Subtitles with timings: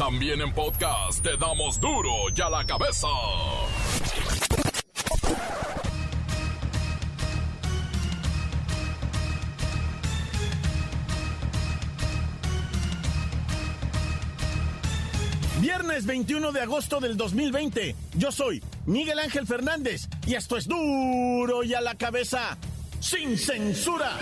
[0.00, 3.06] También en podcast te damos duro y a la cabeza.
[15.60, 17.94] Viernes 21 de agosto del 2020.
[18.14, 22.56] Yo soy Miguel Ángel Fernández y esto es duro y a la cabeza,
[23.00, 24.18] sin censura.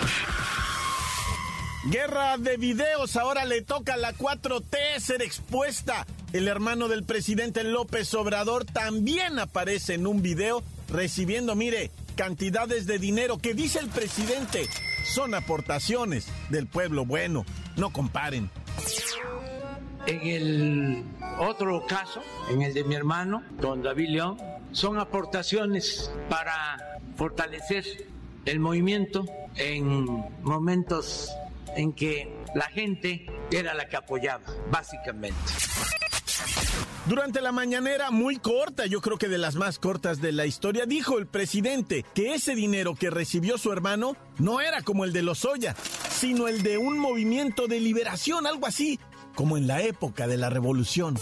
[1.90, 6.06] Guerra de videos, ahora le toca a la 4T ser expuesta.
[6.34, 12.98] El hermano del presidente López Obrador también aparece en un video recibiendo, mire, cantidades de
[12.98, 14.68] dinero que dice el presidente
[15.06, 17.46] son aportaciones del pueblo bueno.
[17.76, 18.50] No comparen.
[20.06, 21.04] En el
[21.38, 24.36] otro caso, en el de mi hermano, don David León,
[24.72, 27.84] son aportaciones para fortalecer
[28.44, 29.24] el movimiento
[29.56, 30.04] en
[30.42, 31.30] momentos
[31.78, 35.38] en que la gente era la que apoyaba, básicamente.
[37.06, 40.86] Durante la mañanera, muy corta, yo creo que de las más cortas de la historia,
[40.86, 45.22] dijo el presidente que ese dinero que recibió su hermano no era como el de
[45.22, 45.74] Lozoya,
[46.10, 48.98] sino el de un movimiento de liberación, algo así,
[49.36, 51.16] como en la época de la revolución.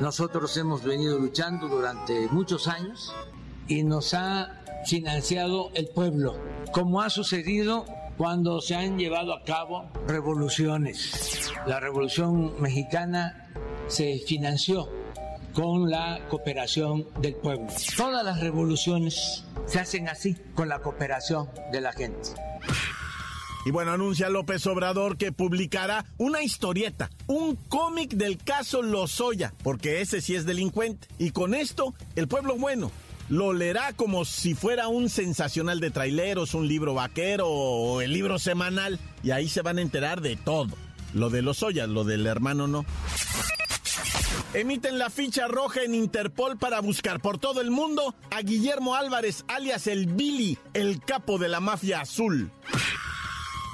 [0.00, 3.14] Nosotros hemos venido luchando durante muchos años
[3.68, 6.40] y nos ha financiado el pueblo,
[6.72, 7.84] como ha sucedido
[8.18, 11.52] cuando se han llevado a cabo revoluciones.
[11.66, 13.48] La revolución mexicana
[13.86, 14.88] se financió
[15.54, 17.68] con la cooperación del pueblo.
[17.96, 22.30] Todas las revoluciones se hacen así, con la cooperación de la gente.
[23.64, 30.00] Y bueno, anuncia López Obrador que publicará una historieta, un cómic del caso Lozoya, porque
[30.00, 31.06] ese sí es delincuente.
[31.18, 32.90] Y con esto, el pueblo bueno
[33.28, 38.38] lo leerá como si fuera un sensacional de traileros, un libro vaquero o el libro
[38.38, 38.98] semanal.
[39.22, 40.76] Y ahí se van a enterar de todo.
[41.14, 42.84] Lo de los Ollas, lo del hermano no.
[44.54, 49.44] Emiten la ficha roja en Interpol para buscar por todo el mundo a Guillermo Álvarez,
[49.46, 52.50] alias el Billy, el capo de la mafia azul.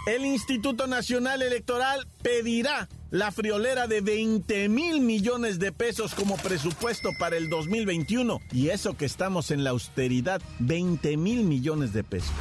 [0.07, 7.11] El Instituto Nacional Electoral pedirá la friolera de 20 mil millones de pesos como presupuesto
[7.17, 8.41] para el 2021.
[8.51, 12.33] Y eso que estamos en la austeridad, 20 mil millones de pesos.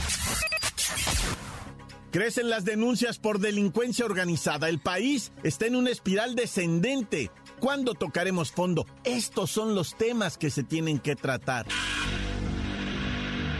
[2.09, 4.67] Crecen las denuncias por delincuencia organizada.
[4.67, 7.29] El país está en una espiral descendente.
[7.59, 8.87] ¿Cuándo tocaremos fondo?
[9.03, 11.67] Estos son los temas que se tienen que tratar.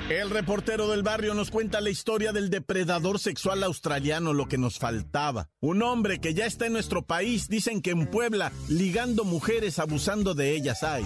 [0.09, 4.77] El reportero del barrio nos cuenta la historia del depredador sexual australiano, lo que nos
[4.77, 5.47] faltaba.
[5.61, 10.33] Un hombre que ya está en nuestro país, dicen que en Puebla, ligando mujeres, abusando
[10.33, 11.05] de ellas hay.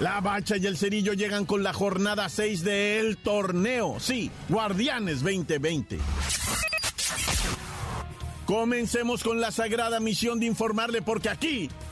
[0.00, 3.96] La Bacha y el Cerillo llegan con la jornada 6 del torneo.
[4.00, 5.98] Sí, Guardianes 2020.
[8.46, 11.68] Comencemos con la sagrada misión de informarle porque aquí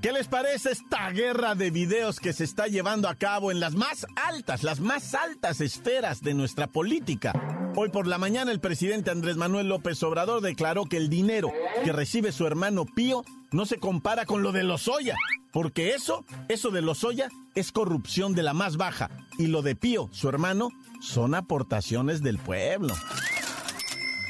[0.00, 3.74] ¿Qué les parece esta guerra de videos que se está llevando a cabo en las
[3.74, 7.32] más altas, las más altas esferas de nuestra política?
[7.74, 11.92] Hoy por la mañana el presidente Andrés Manuel López Obrador declaró que el dinero que
[11.92, 15.16] recibe su hermano Pío no se compara con lo de Lozoya,
[15.50, 20.08] porque eso, eso de Lozoya es corrupción de la más baja y lo de Pío,
[20.12, 20.70] su hermano,
[21.00, 22.94] son aportaciones del pueblo.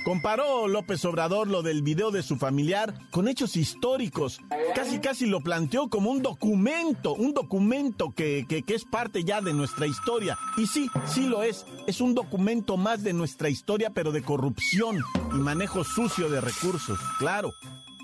[0.09, 4.41] Comparó López Obrador lo del video de su familiar con hechos históricos.
[4.75, 9.53] Casi casi lo planteó como un documento, un documento que, que, es parte ya de
[9.53, 10.39] nuestra historia.
[10.57, 11.67] Y sí, sí lo es.
[11.87, 16.99] Es un documento más de nuestra historia, pero de corrupción y manejo sucio de recursos,
[17.19, 17.53] claro.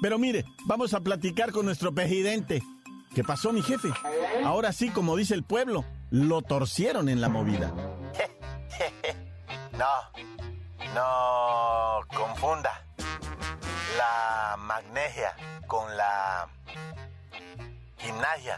[0.02, 2.62] Pero mire, vamos a platicar con nuestro presidente.
[3.14, 3.88] ¿Qué pasó, mi jefe?
[4.44, 7.72] Ahora sí, como dice el pueblo, lo torcieron en la movida.
[9.72, 10.53] no.
[10.94, 12.86] No confunda
[13.98, 15.34] la magnesia
[15.66, 16.48] con la
[17.98, 18.56] gimnasia.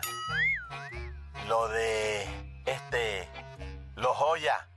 [1.49, 2.29] Lo de
[2.67, 3.27] este,
[3.95, 4.69] lo joya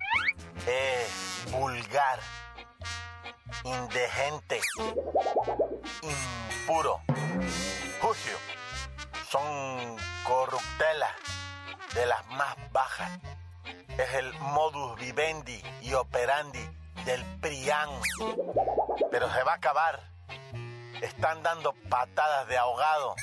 [0.66, 2.22] es vulgar,
[3.66, 4.62] indigente,
[6.02, 7.02] impuro,
[8.00, 8.38] sucio.
[9.30, 11.12] Son corruptelas
[11.94, 13.20] de las más bajas.
[13.98, 16.79] Es el modus vivendi y operandi
[17.10, 17.90] del PRIAN.
[19.10, 20.00] Pero se va a acabar.
[21.02, 23.16] Están dando patadas de ahogado.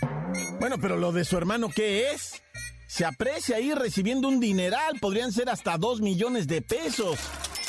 [0.58, 2.42] Bueno, pero lo de su hermano, ¿qué es?
[2.88, 7.18] Se aprecia ahí recibiendo un dineral, podrían ser hasta dos millones de pesos.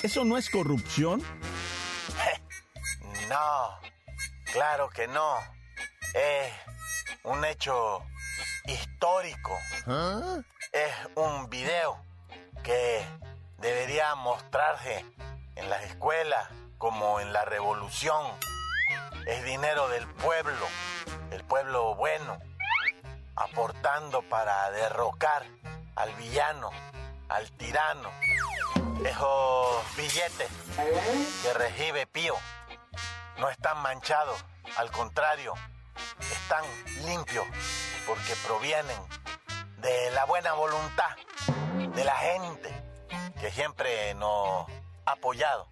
[0.02, 1.22] ¿Eso no es corrupción?
[3.30, 3.80] no,
[4.54, 5.36] claro que no.
[6.14, 6.54] Es
[7.24, 8.02] un hecho
[8.66, 9.56] histórico.
[9.86, 10.40] ¿Ah?
[10.72, 12.02] Es un video
[12.64, 13.06] que
[13.60, 15.06] debería mostrarse
[15.58, 18.26] en las escuelas como en la revolución.
[19.26, 20.66] Es dinero del pueblo,
[21.32, 22.38] el pueblo bueno,
[23.36, 25.46] aportando para derrocar
[25.96, 26.70] al villano,
[27.30, 28.10] al tirano.
[29.04, 30.50] Esos billetes
[31.44, 32.36] que recibe Pío
[33.38, 34.44] no están manchados,
[34.78, 35.54] al contrario,
[36.20, 36.64] están
[37.06, 37.46] limpios
[38.08, 38.98] porque provienen
[39.78, 41.16] de la buena voluntad
[41.96, 42.70] de la gente
[43.40, 44.66] que siempre nos
[45.08, 45.68] apoyado.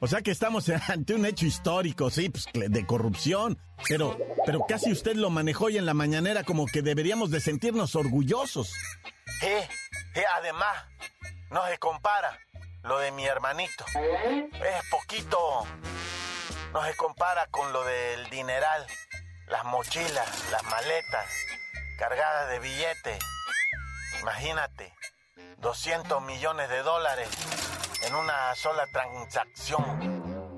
[0.00, 3.58] O sea que estamos ante un hecho histórico, sí, pues, de corrupción.
[3.88, 7.96] Pero, pero casi usted lo manejó y en la mañanera como que deberíamos de sentirnos
[7.96, 8.72] orgullosos.
[9.40, 9.54] Sí,
[10.14, 10.84] sí, además,
[11.50, 12.38] no se compara
[12.82, 13.84] lo de mi hermanito.
[13.94, 15.66] Es poquito,
[16.72, 18.86] no se compara con lo del dineral,
[19.48, 21.26] las mochilas, las maletas,
[21.98, 23.18] cargadas de billetes.
[24.20, 24.94] Imagínate,
[25.58, 27.28] 200 millones de dólares
[28.06, 30.54] en una sola transacción.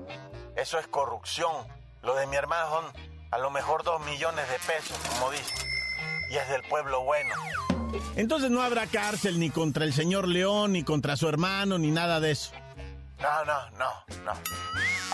[0.55, 1.67] Eso es corrupción.
[2.01, 2.85] Lo de mi hermano son
[3.31, 5.53] a lo mejor 2 millones de pesos, como dice.
[6.29, 7.33] Y es del pueblo bueno.
[8.15, 12.19] Entonces no habrá cárcel ni contra el señor León, ni contra su hermano, ni nada
[12.19, 12.51] de eso.
[13.19, 13.91] No, no, no,
[14.23, 14.33] no.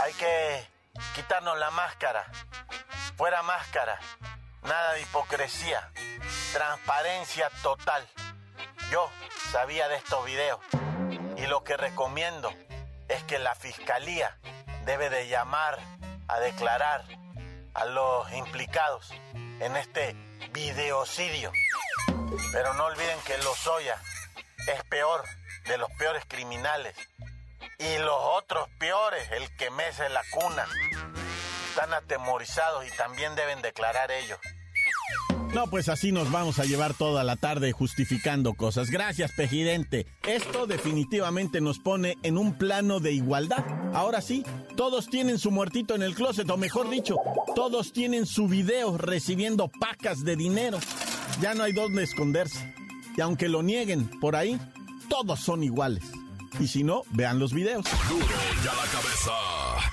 [0.02, 0.68] Hay que
[1.16, 2.26] quitarnos la máscara.
[3.16, 4.00] Fuera máscara.
[4.64, 5.92] Nada de hipocresía.
[6.54, 8.08] Transparencia total.
[8.92, 9.10] Yo
[9.52, 10.60] sabía de estos videos
[11.44, 12.54] y lo que recomiendo
[13.10, 14.38] es que la fiscalía
[14.86, 15.78] debe de llamar
[16.30, 17.04] a declarar
[17.74, 20.16] a los implicados en este
[20.52, 21.52] videocidio.
[22.54, 23.98] Pero no olviden que Lozoya
[24.68, 25.24] es peor
[25.66, 26.96] de los peores criminales.
[27.78, 30.66] Y los otros peores, el que mece la cuna.
[31.70, 34.40] Están atemorizados y también deben declarar ellos.
[35.54, 38.90] No, pues así nos vamos a llevar toda la tarde justificando cosas.
[38.90, 40.08] Gracias, Pejidente.
[40.28, 43.64] Esto definitivamente nos pone en un plano de igualdad.
[43.94, 44.44] Ahora sí,
[44.76, 47.18] todos tienen su muertito en el closet, o mejor dicho,
[47.56, 50.80] todos tienen su video recibiendo pacas de dinero.
[51.40, 52.74] Ya no hay dónde esconderse.
[53.16, 54.60] Y aunque lo nieguen por ahí,
[55.08, 56.04] todos son iguales.
[56.60, 57.86] Y si no, vean los videos.
[58.10, 58.26] Duro
[58.64, 59.93] ya la cabeza.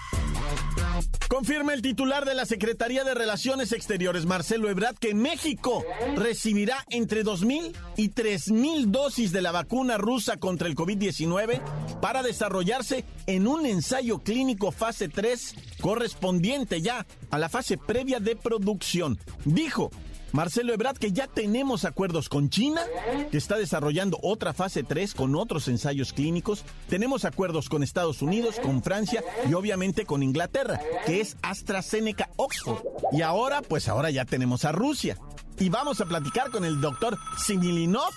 [1.30, 5.84] Confirma el titular de la Secretaría de Relaciones Exteriores, Marcelo Ebrard, que México
[6.16, 11.62] recibirá entre 2.000 y 3.000 dosis de la vacuna rusa contra el COVID-19
[12.00, 18.34] para desarrollarse en un ensayo clínico fase 3 correspondiente ya a la fase previa de
[18.34, 19.16] producción.
[19.44, 19.92] Dijo
[20.32, 22.82] Marcelo Ebrard, que ya tenemos acuerdos con China,
[23.30, 26.64] que está desarrollando otra fase 3 con otros ensayos clínicos.
[26.88, 32.82] Tenemos acuerdos con Estados Unidos, con Francia y obviamente con Inglaterra, que es AstraZeneca Oxford.
[33.12, 35.16] Y ahora, pues ahora ya tenemos a Rusia.
[35.58, 38.12] Y vamos a platicar con el doctor Similinov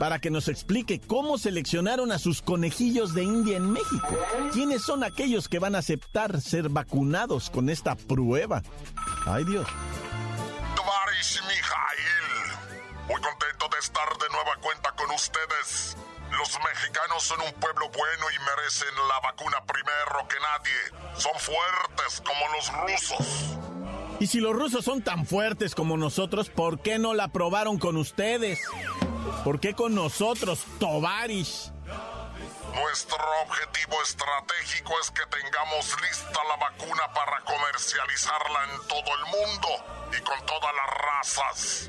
[0.00, 4.18] para que nos explique cómo seleccionaron a sus conejillos de India en México.
[4.50, 8.62] ¿Quiénes son aquellos que van a aceptar ser vacunados con esta prueba?
[9.26, 9.66] Ay Dios.
[13.10, 15.96] Muy contento de estar de nueva cuenta con ustedes.
[16.30, 21.18] Los mexicanos son un pueblo bueno y merecen la vacuna primero que nadie.
[21.20, 23.58] Son fuertes como los rusos.
[24.20, 27.96] Y si los rusos son tan fuertes como nosotros, ¿por qué no la probaron con
[27.96, 28.60] ustedes?
[29.42, 31.72] ¿Por qué con nosotros, Tovarish?
[32.72, 39.68] Nuestro objetivo estratégico es que tengamos lista la vacuna para comercializarla en todo el mundo
[40.16, 41.86] y con todas las razas.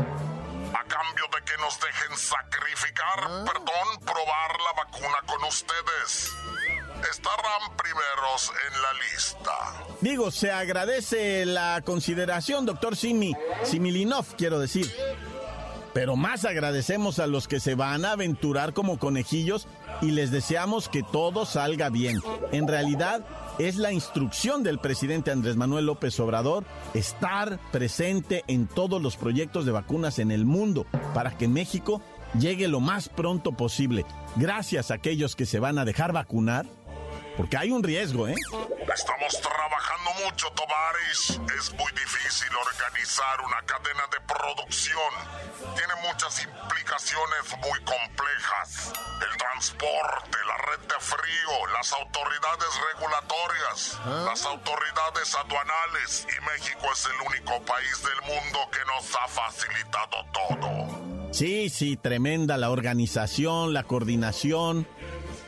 [0.73, 3.45] A cambio de que nos dejen sacrificar, ¿Ah?
[3.45, 6.31] perdón, probar la vacuna con ustedes.
[7.09, 9.51] Estarán primeros en la lista.
[10.01, 14.91] Digo, se agradece la consideración, doctor Simi, Similinov, quiero decir.
[15.93, 19.67] Pero más agradecemos a los que se van a aventurar como conejillos
[20.01, 22.21] y les deseamos que todo salga bien.
[22.51, 23.25] En realidad,
[23.67, 26.65] es la instrucción del presidente Andrés Manuel López Obrador
[26.95, 32.01] estar presente en todos los proyectos de vacunas en el mundo para que México
[32.39, 34.05] llegue lo más pronto posible.
[34.35, 36.65] Gracias a aquellos que se van a dejar vacunar
[37.41, 38.35] porque hay un riesgo, ¿eh?
[38.93, 41.41] Estamos trabajando mucho, Tovaris.
[41.57, 45.11] Es muy difícil organizar una cadena de producción.
[45.75, 48.93] Tiene muchas implicaciones muy complejas.
[49.27, 57.05] El transporte, la red de frío, las autoridades regulatorias, las autoridades aduanales y México es
[57.07, 61.31] el único país del mundo que nos ha facilitado todo.
[61.31, 64.85] Sí, sí, tremenda la organización, la coordinación.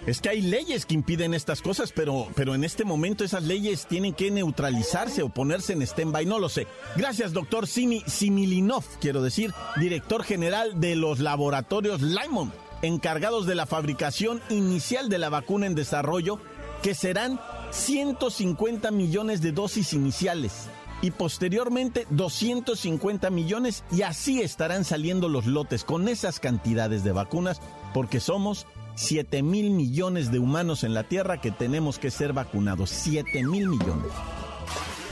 [0.06, 3.88] Es que hay leyes que impiden estas cosas, pero, pero en este momento esas leyes
[3.88, 6.68] tienen que neutralizarse o ponerse en stand-by, no lo sé.
[6.98, 13.66] Gracias, doctor Simi Similinov, quiero decir, director general de los laboratorios Lyman, encargados de la
[13.66, 16.38] fabricación inicial de la vacuna en desarrollo,
[16.82, 17.40] que serán
[17.72, 20.68] 150 millones de dosis iniciales
[21.02, 27.62] y posteriormente 250 millones y así estarán saliendo los lotes con esas cantidades de vacunas
[27.94, 32.90] porque somos 7 mil millones de humanos en la Tierra que tenemos que ser vacunados.
[32.90, 34.12] 7 mil millones.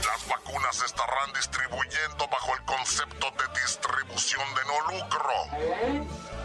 [0.06, 5.34] Las vacunas se estarán distribuyendo bajo el concepto de distribución de no lucro.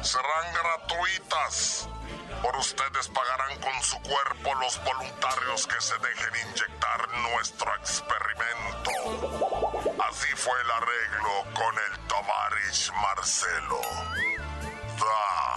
[0.01, 1.89] Serán gratuitas.
[2.41, 8.91] Por ustedes pagarán con su cuerpo los voluntarios que se dejen inyectar nuestro experimento.
[10.07, 13.81] Así fue el arreglo con el Tovarish Marcelo.
[14.99, 15.56] Da.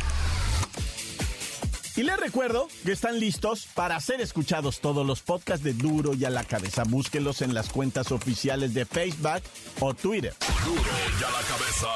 [2.01, 6.25] Y les recuerdo que están listos para ser escuchados todos los podcasts de Duro y
[6.25, 6.83] a la cabeza.
[6.83, 9.43] Búsquenlos en las cuentas oficiales de Facebook
[9.81, 10.33] o Twitter.
[10.65, 11.89] Duro y a la cabeza.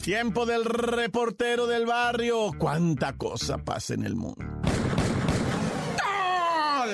[0.00, 2.52] Tiempo del reportero del barrio.
[2.56, 4.55] Cuánta cosa pasa en el mundo.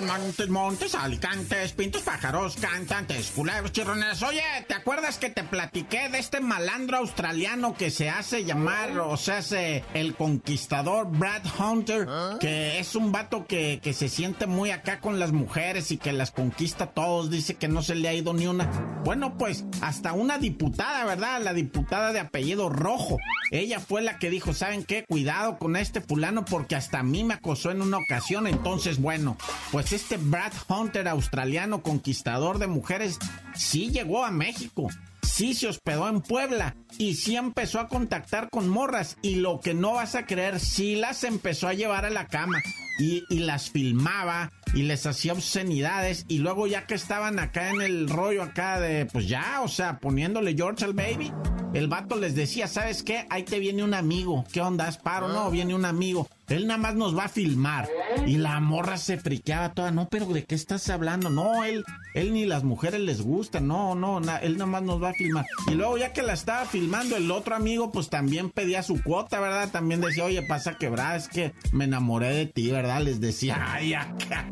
[0.06, 4.23] Montes, montes, alicantes, pintos, pájaros, cantantes, culebros, chirrones.
[4.23, 9.16] Oye, ¿te acuerdas que te platiqué de este malandro australiano que se hace llamar, o
[9.16, 12.09] sea, hace el conquistador Brad Hunter,
[12.40, 16.12] que es un vato que, que se siente muy acá con las mujeres y que
[16.12, 18.64] las conquista todos, dice que no se le ha ido ni una.
[19.04, 21.40] Bueno, pues hasta una diputada, ¿verdad?
[21.42, 23.18] La diputada de apellido Rojo.
[23.50, 25.04] Ella fue la que dijo, ¿saben qué?
[25.04, 28.47] Cuidado con este fulano porque hasta a mí me acosó en una ocasión.
[28.47, 29.37] Entonces, bueno,
[29.71, 33.18] pues este Brad Hunter australiano conquistador de mujeres
[33.54, 34.88] sí llegó a México.
[35.22, 39.72] Sí se hospedó en Puebla y sí empezó a contactar con morras y lo que
[39.72, 42.58] no vas a creer, sí las empezó a llevar a la cama
[42.99, 47.80] y, y las filmaba y les hacía obscenidades y luego ya que estaban acá en
[47.80, 51.32] el rollo acá de pues ya, o sea, poniéndole George al baby,
[51.75, 53.26] el vato les decía, ¿sabes qué?
[53.30, 54.44] Ahí te viene un amigo.
[54.52, 54.88] ¿Qué onda?
[54.88, 55.28] ¿Es paro?
[55.28, 56.28] No, viene un amigo.
[56.52, 57.88] Él nada más nos va a filmar.
[58.26, 59.90] Y la morra se friqueaba toda.
[59.90, 61.30] No, pero ¿de qué estás hablando?
[61.30, 63.61] No, él, él ni las mujeres les gusta.
[63.61, 65.47] No, no, él nada más nos va a filmar.
[65.68, 69.40] Y luego ya que la estaba filmando, el otro amigo pues también pedía su cuota,
[69.40, 69.71] ¿verdad?
[69.71, 73.02] También decía, oye, pasa quebrada, es que me enamoré de ti, ¿verdad?
[73.02, 74.47] Les decía, ay, acá.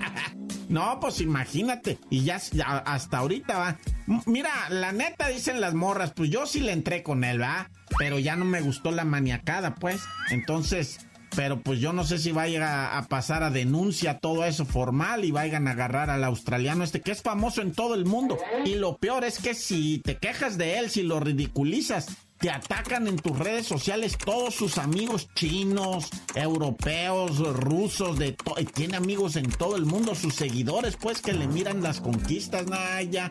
[0.70, 1.98] No, pues imagínate.
[2.10, 2.40] Y ya,
[2.86, 3.78] hasta ahorita va.
[4.26, 7.70] Mira, la neta dicen las morras, pues yo sí le entré con él, ¿va?
[7.98, 10.00] Pero ya no me gustó la maniacada, pues.
[10.30, 15.24] Entonces, pero pues yo no sé si vaya a, pasar a denuncia todo eso formal
[15.24, 18.38] y vayan a agarrar al australiano este que es famoso en todo el mundo.
[18.64, 22.08] Y lo peor es que si te quejas de él, si lo ridiculizas,
[22.40, 28.34] te atacan en tus redes sociales todos sus amigos chinos, europeos, rusos, de
[28.74, 33.30] tiene amigos en todo el mundo, sus seguidores, pues que le miran las conquistas, Naya.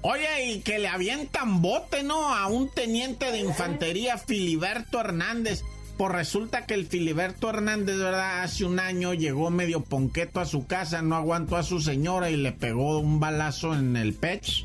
[0.00, 2.34] Oye, y que le avientan bote, ¿no?
[2.34, 5.62] A un teniente de infantería, Filiberto Hernández.
[6.00, 8.42] Pues resulta que el Filiberto Hernández, ¿verdad?
[8.42, 12.38] Hace un año llegó medio ponqueto a su casa, no aguantó a su señora y
[12.38, 14.64] le pegó un balazo en el pech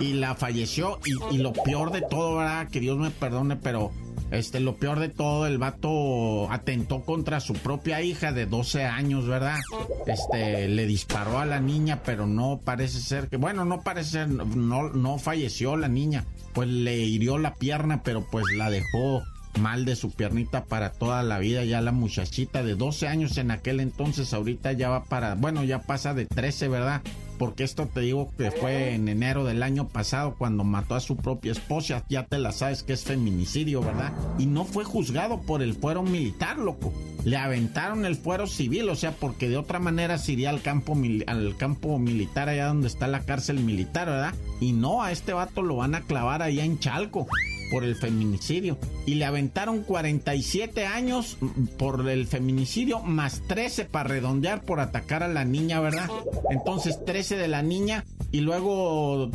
[0.00, 0.98] y la falleció.
[1.04, 2.68] Y, y lo peor de todo, ¿verdad?
[2.68, 3.92] Que Dios me perdone, pero
[4.32, 9.28] este, lo peor de todo, el vato atentó contra su propia hija de 12 años,
[9.28, 9.60] ¿verdad?
[10.08, 14.30] Este, le disparó a la niña, pero no parece ser que, bueno, no parece ser,
[14.30, 16.24] no, no falleció la niña.
[16.54, 19.22] Pues le hirió la pierna, pero pues la dejó
[19.60, 21.64] mal de su piernita para toda la vida.
[21.64, 25.82] Ya la muchachita de 12 años en aquel entonces, ahorita ya va para, bueno, ya
[25.82, 27.02] pasa de 13, ¿verdad?
[27.42, 31.16] porque esto te digo que fue en enero del año pasado cuando mató a su
[31.16, 34.12] propia esposa, ya te la sabes que es feminicidio, ¿verdad?
[34.38, 36.92] Y no fue juzgado por el fuero militar, loco.
[37.24, 40.96] Le aventaron el fuero civil, o sea, porque de otra manera se iría al campo,
[41.26, 44.34] al campo militar allá donde está la cárcel militar, ¿verdad?
[44.60, 47.26] Y no, a este vato lo van a clavar allá en Chalco
[47.72, 48.78] por el feminicidio.
[49.06, 51.38] Y le aventaron 47 años
[51.78, 56.08] por el feminicidio, más 13 para redondear por atacar a la niña, ¿verdad?
[56.50, 59.30] Entonces 13 de la niña y luego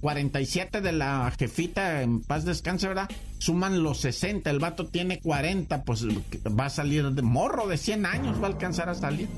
[0.00, 3.10] 47 eh, de la jefita en paz descanse, ¿verdad?
[3.44, 8.06] Suman los 60, el vato tiene 40, pues va a salir de morro de 100
[8.06, 9.28] años, va a alcanzar a salir.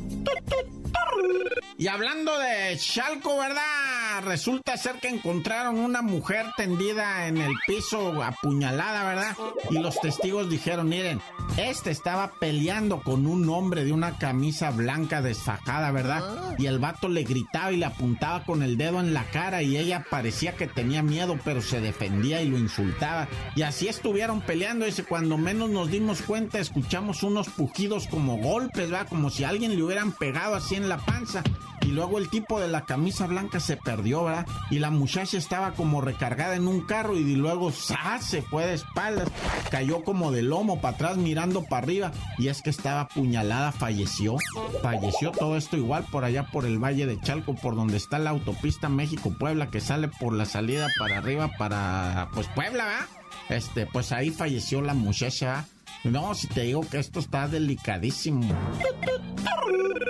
[1.79, 4.23] Y hablando de Chalco, ¿verdad?
[4.25, 9.37] Resulta ser que encontraron una mujer tendida en el piso apuñalada, ¿verdad?
[9.71, 11.21] Y los testigos dijeron, miren,
[11.59, 16.55] este estaba peleando con un hombre de una camisa blanca desfajada, ¿verdad?
[16.57, 19.77] Y el vato le gritaba y le apuntaba con el dedo en la cara y
[19.77, 23.29] ella parecía que tenía miedo, pero se defendía y lo insultaba.
[23.55, 24.85] Y así estuvieron peleando.
[24.85, 29.09] Dice, cuando menos nos dimos cuenta, escuchamos unos pujidos como golpes, ¿verdad?
[29.09, 31.43] Como si alguien le hubieran pegado así en la panza.
[31.83, 34.47] Y luego el tipo de la camisa blanca se perdió, ¿verdad?
[34.71, 39.29] Y la muchacha estaba como recargada en un carro y luego se fue de espaldas.
[39.71, 42.13] Cayó como de lomo para atrás mirando para arriba.
[42.39, 44.37] Y es que estaba apuñalada, falleció.
[44.83, 48.31] Falleció todo esto igual por allá por el Valle de Chalco, por donde está la
[48.31, 53.07] autopista México-Puebla que sale por la salida para arriba para, pues, Puebla, ¿verdad?
[53.49, 55.67] Este, pues ahí falleció la muchacha.
[56.05, 58.47] No, si te digo que esto está delicadísimo.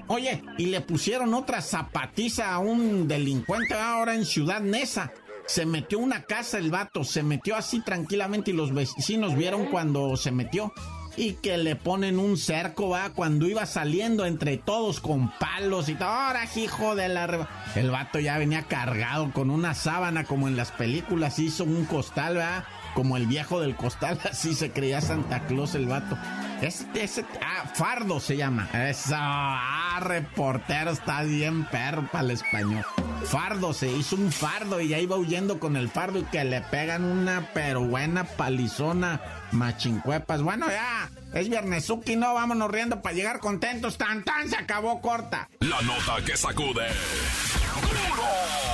[0.08, 5.12] Oye, y le pusieron otra zapatiza a un delincuente ahora en Ciudad Nesa.
[5.46, 10.16] Se metió una casa el vato, se metió así tranquilamente y los vecinos vieron cuando
[10.16, 10.72] se metió.
[11.18, 15.94] Y que le ponen un cerco, va, cuando iba saliendo entre todos con palos y
[15.94, 16.08] todo.
[16.08, 17.48] Ahora, hijo de la...
[17.74, 22.36] El vato ya venía cargado con una sábana como en las películas, hizo un costal,
[22.36, 26.16] va como el viejo del costal, así se creía Santa Claus el vato.
[26.62, 28.70] Este, ese, ah, Fardo se llama.
[28.72, 32.86] Eso, ah, reportero, está bien perro para el español.
[33.26, 36.62] Fardo, se hizo un fardo y ya iba huyendo con el fardo y que le
[36.62, 39.20] pegan una pero buena palizona,
[39.52, 40.40] machincuepas.
[40.40, 43.98] Bueno, ya, es viernesuki, no, vámonos riendo para llegar contentos.
[43.98, 45.50] Tan, tan, se acabó corta.
[45.60, 46.86] La nota que sacude.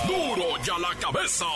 [0.06, 1.46] Duro, duro ya la cabeza.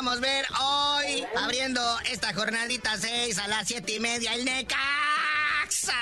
[0.04, 4.78] Queríamos ver hoy, abriendo esta jornadita 6 a las 7 y media, el NECA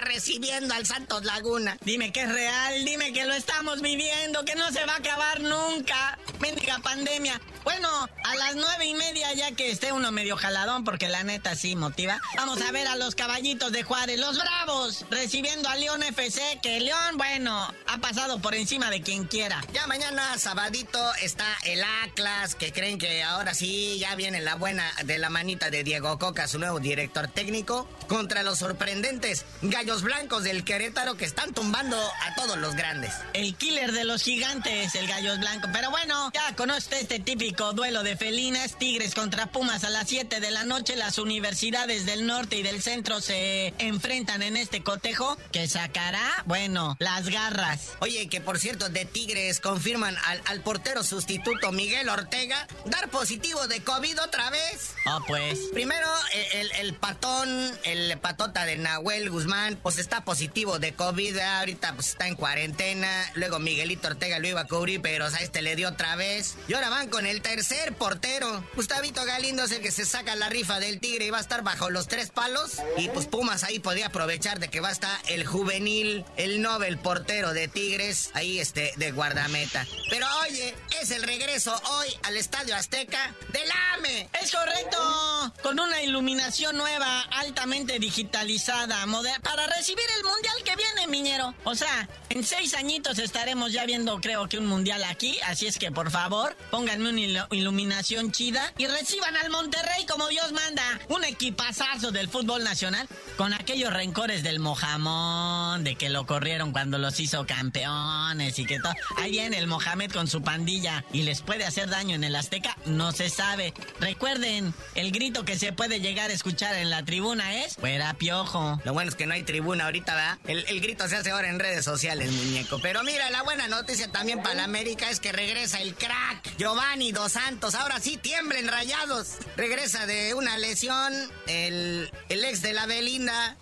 [0.01, 1.77] recibiendo al Santos Laguna.
[1.85, 5.41] Dime que es real, dime que lo estamos viviendo, que no se va a acabar
[5.41, 6.17] nunca.
[6.27, 7.39] auténtica pandemia.
[7.63, 7.88] Bueno,
[8.24, 11.76] a las nueve y media, ya que esté uno medio jaladón, porque la neta sí
[11.76, 16.60] motiva, vamos a ver a los caballitos de Juárez, los bravos, recibiendo a León FC,
[16.63, 19.63] que León, bueno, ha pasado por encima de quien quiera.
[19.74, 24.91] Ya mañana, sabadito, está el Atlas, que creen que ahora sí ya viene la buena
[25.06, 30.43] de la manita de Diego Coca, su nuevo director técnico, contra los sorprendentes gallos blancos
[30.43, 33.13] del Querétaro que están tumbando a todos los grandes.
[33.34, 35.69] El killer de los gigantes, el gallos blancos.
[35.71, 40.39] Pero bueno, ya conoce este típico duelo de felinas, Tigres contra Pumas a las 7
[40.39, 40.95] de la noche.
[40.95, 46.95] Las universidades del norte y del centro se enfrentan en este cotejo que sacará, bueno,
[46.99, 47.91] las garras.
[47.99, 53.67] Oye, que por cierto, de Tigres confirman al, al portero sustituto Miguel Ortega dar positivo
[53.67, 54.93] de COVID otra vez.
[55.05, 55.59] Oh, pues.
[55.73, 56.07] Primero,
[56.53, 57.49] el, el patón,
[57.83, 61.37] el patota de Nahuel Guzmán, pues está positivo de COVID.
[61.37, 63.31] Ahorita pues está en cuarentena.
[63.35, 66.55] Luego Miguelito Ortega lo iba a cubrir, pero a este le dio otra vez.
[66.67, 68.63] Y ahora van con el tercer portero.
[68.75, 71.63] Gustavito Galindo es el que se saca la rifa del Tigre y va a estar
[71.63, 72.77] bajo los tres palos.
[72.97, 76.97] Y pues Pumas ahí podía aprovechar de que va a estar el juvenil, el Nobel
[76.97, 79.86] portero de Tigres, ahí este, de guardameta.
[80.10, 84.30] Pero oye, es el regreso hoy al Estadio Azteca del AME.
[84.41, 89.06] Es correcto, con una iluminación nueva, altamente digitalizada,
[89.43, 91.54] para recibir el mundial que viene, miñero.
[91.63, 95.77] O sea, en seis añitos estaremos ya viendo, creo que un mundial aquí, así es
[95.77, 97.10] que por favor, pónganme
[97.51, 100.83] iluminación chida y reciban al Monterrey como Dios manda.
[101.09, 106.97] Un equipazazo del fútbol nacional con aquellos rencores del Mojamón, de que lo corrieron cuando
[106.97, 108.93] los hizo campeones y que todo.
[109.17, 112.77] Ahí viene el Mohamed con su pandilla y les puede hacer daño en el Azteca,
[112.85, 113.73] no se sabe.
[113.99, 118.79] Recuerden, el grito que se puede llegar a escuchar en la tribuna es fuera piojo.
[118.83, 120.39] Lo bueno es que no hay tribuna ahorita, ¿verdad?
[120.45, 122.79] El, el grito se hace ahora en redes sociales, muñeco.
[122.81, 127.34] Pero mira, la buena noticia también para América es que regresa el crack Giovanni Dos
[127.34, 127.75] Santos.
[127.75, 129.38] Ahora sí, tiemblen rayados.
[129.55, 131.13] Regresa de una lesión
[131.45, 133.57] el, el ex de la Belinda,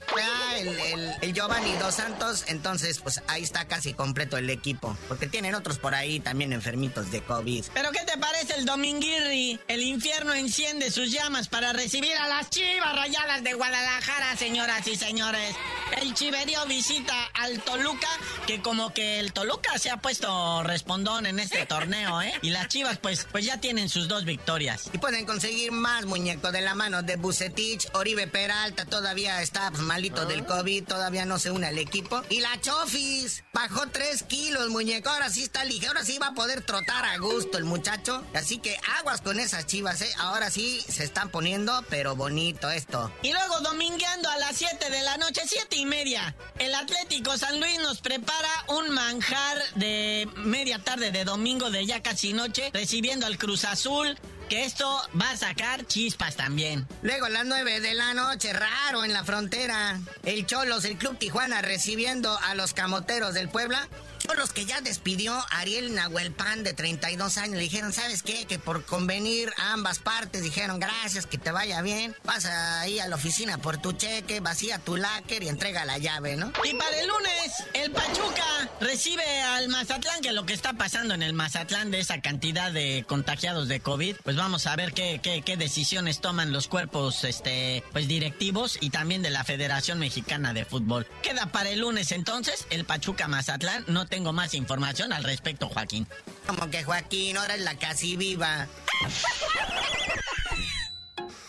[0.55, 2.45] el, el, el, Giovanni Dos Santos.
[2.47, 4.97] Entonces, pues ahí está casi completo el equipo.
[5.09, 7.65] Porque tienen otros por ahí también enfermitos de COVID.
[7.73, 9.59] ¿Pero qué te parece el Dominguirri?
[9.67, 14.95] El infierno enciende sus llamas para recibir a las chivas rayadas de Guadalajara, señoras y
[14.95, 15.53] señores.
[16.01, 18.07] El Chiverío visita al Toluca,
[18.47, 22.31] que como que el Toluca se ha puesto respondón en este torneo, ¿eh?
[22.41, 24.89] Y las chivas, pues, pues ya tienen sus dos victorias.
[24.93, 27.87] Y pueden conseguir más, muñeco, de la mano de Bucetich.
[27.93, 32.23] Oribe Peralta todavía está pues, malito del COVID, todavía no se une al equipo.
[32.29, 35.09] Y la Chofis bajó tres kilos, muñeco.
[35.09, 38.23] Ahora sí está ligero, ahora sí va a poder trotar a gusto el muchacho.
[38.33, 40.11] Así que aguas con esas chivas, ¿eh?
[40.17, 43.11] Ahora sí se están poniendo, pero bonito esto.
[43.21, 47.59] Y luego domingueando a las 7 de la noche, 7 y media, el Atlético San
[47.59, 53.25] Luis nos prepara un manjar de media tarde de domingo de ya casi noche, recibiendo
[53.25, 54.15] al Cruz Azul
[54.49, 54.85] que esto
[55.19, 56.87] va a sacar chispas también.
[57.03, 59.99] Luego a las 9 de la noche, raro en la frontera.
[60.23, 63.87] El Cholos, el Club Tijuana recibiendo a los Camoteros del Puebla.
[64.29, 67.55] Cholos que ya despidió Ariel Nahuelpan de 32 años.
[67.55, 68.45] Le dijeron, ¿sabes qué?
[68.45, 72.15] Que por convenir a ambas partes dijeron, gracias, que te vaya bien.
[72.23, 76.35] Pasa ahí a la oficina por tu cheque, vacía tu láquer y entrega la llave,
[76.35, 76.51] ¿no?
[76.63, 81.23] Y para el lunes, el Pachuca recibe al Mazatlán, que lo que está pasando en
[81.23, 85.41] el Mazatlán de esa cantidad de contagiados de COVID, pues vamos a ver qué, qué,
[85.41, 90.65] qué, decisiones toman los cuerpos este, pues directivos y también de la Federación Mexicana de
[90.65, 91.07] Fútbol.
[91.23, 93.85] Queda para el lunes entonces el Pachuca Mazatlán.
[93.87, 96.05] No tengo más información al respecto, Joaquín.
[96.45, 98.67] Como que Joaquín, ahora es la casi viva.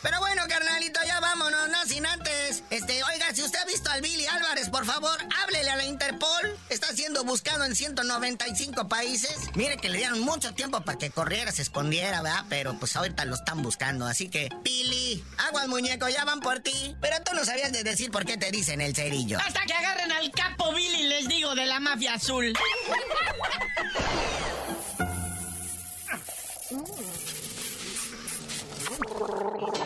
[0.02, 2.62] Pero bueno, carnalito, ya vámonos, no sin antes.
[2.70, 6.58] Este, oiga, si usted ha visto al Billy Álvarez, por favor, háblele a la Interpol.
[6.70, 9.36] Está siendo buscado en 195 países.
[9.54, 12.44] Mire que le dieron mucho tiempo para que corriera, se escondiera, ¿verdad?
[12.48, 14.06] Pero pues ahorita lo están buscando.
[14.06, 16.96] Así que, Billy, aguas muñeco, ya van por ti.
[17.00, 19.38] Pero tú no sabías de decir por qué te dicen el cerillo.
[19.38, 22.54] Hasta que agarren al capo Billy, les digo, de la mafia azul.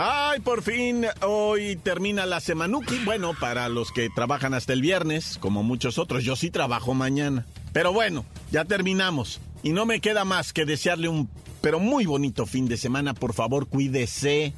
[0.00, 3.00] Ay, por fin, hoy termina la semanuki.
[3.04, 7.46] Bueno, para los que trabajan hasta el viernes, como muchos otros, yo sí trabajo mañana.
[7.72, 9.40] Pero bueno, ya terminamos.
[9.64, 11.28] Y no me queda más que desearle un,
[11.60, 13.12] pero muy bonito fin de semana.
[13.12, 14.52] Por favor, cuídese.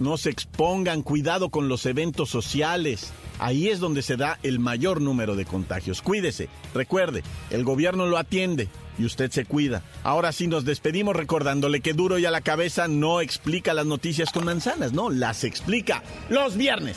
[0.00, 3.12] No se expongan, cuidado con los eventos sociales.
[3.38, 6.02] Ahí es donde se da el mayor número de contagios.
[6.02, 9.82] Cuídese, recuerde, el gobierno lo atiende y usted se cuida.
[10.02, 14.32] Ahora sí nos despedimos recordándole que duro y a la cabeza no explica las noticias
[14.32, 16.96] con manzanas, no, las explica los viernes.